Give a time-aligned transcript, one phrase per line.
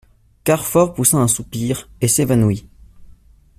[0.45, 2.67] Carfor poussa un soupir et s'évanouit.